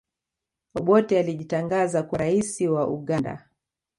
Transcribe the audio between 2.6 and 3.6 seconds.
wa uganda